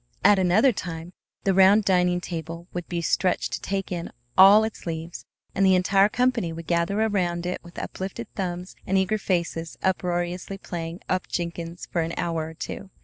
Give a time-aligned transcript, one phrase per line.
[0.23, 1.13] At another time
[1.43, 5.75] the round dining table would be stretched to take in all its leaves, and the
[5.75, 11.27] entire company would gather around it with uplifted thumbs and eager faces unroariously playing "up
[11.27, 12.89] Jenkins" for an hour or two.